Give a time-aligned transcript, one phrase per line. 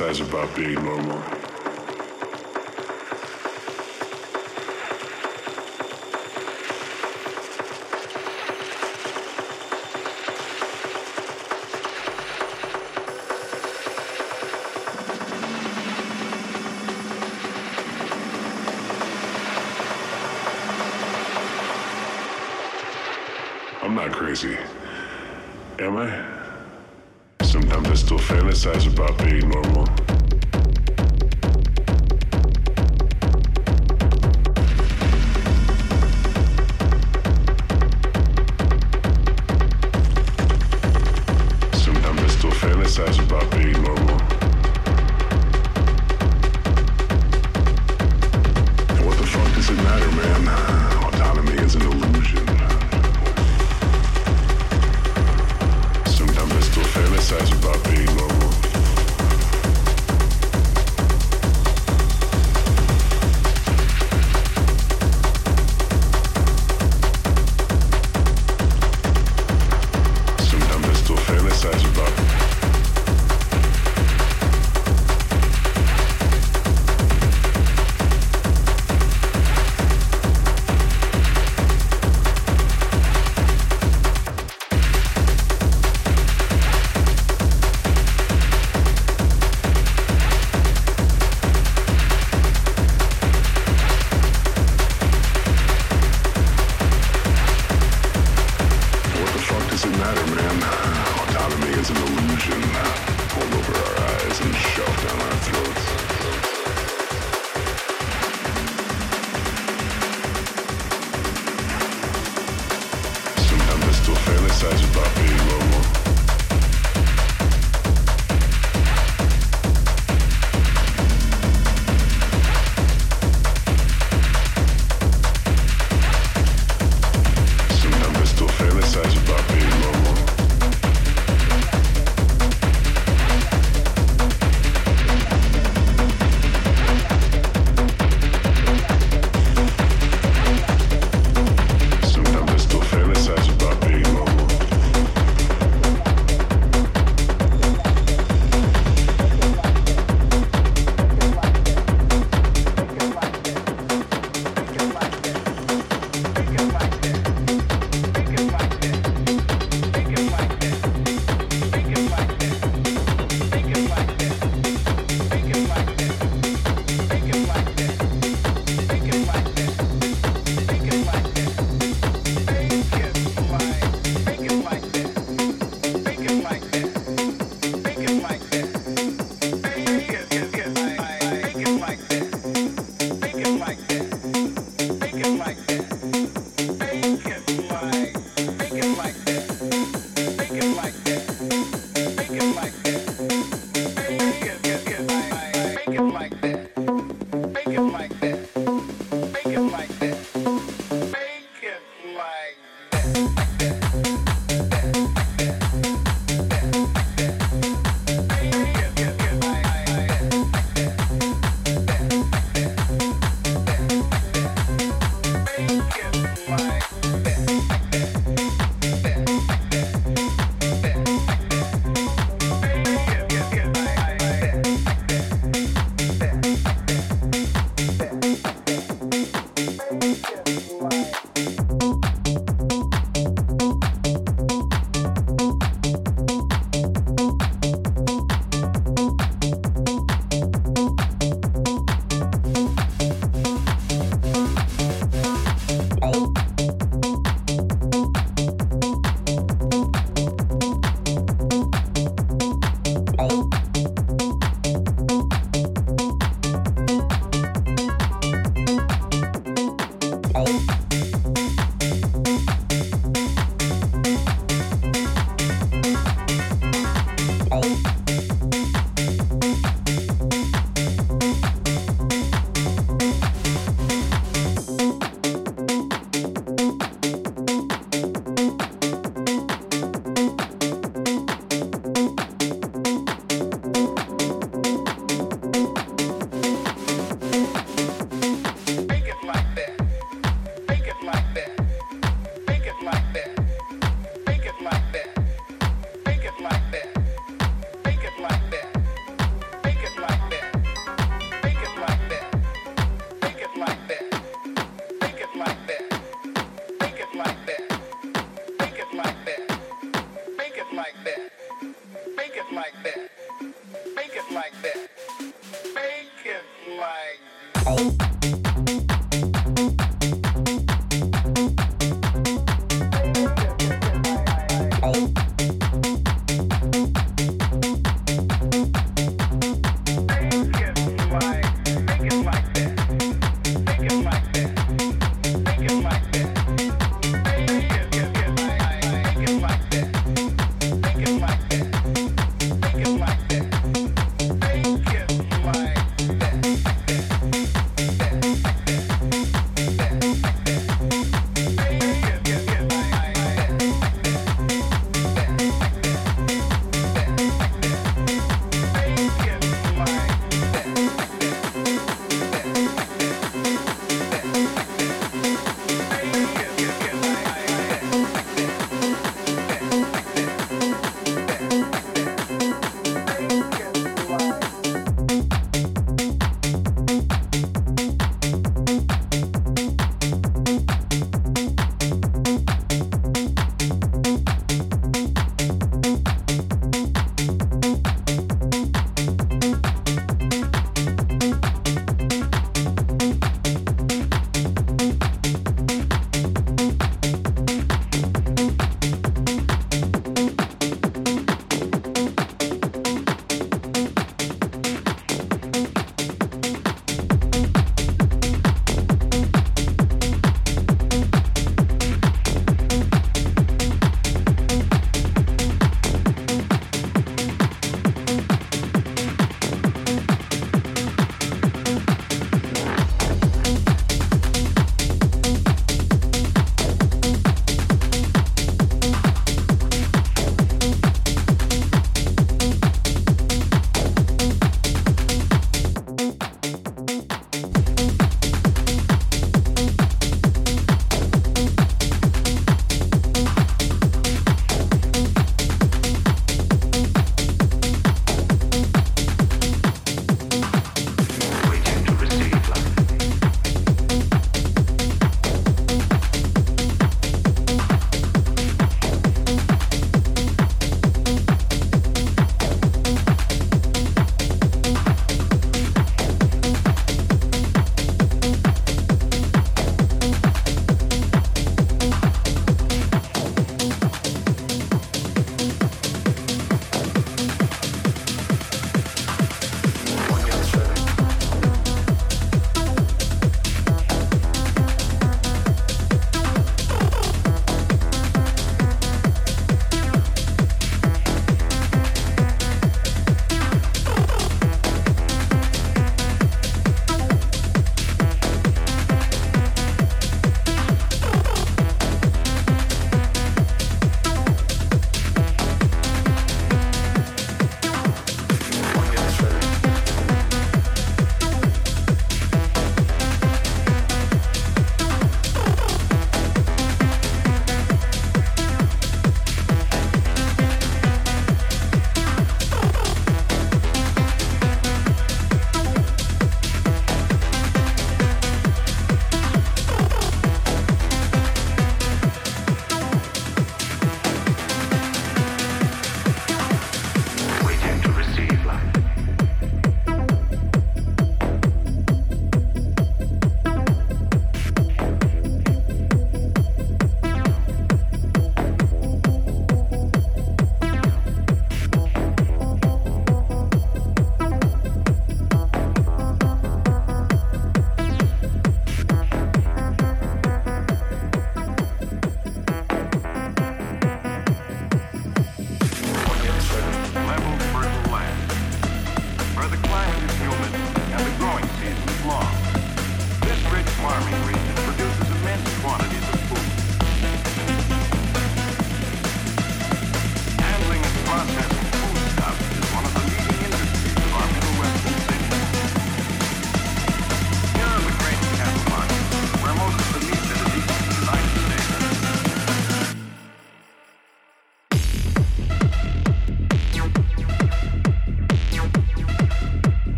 [0.00, 1.19] fantasize about being normal.